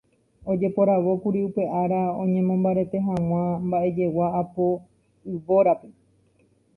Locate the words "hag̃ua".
3.09-3.43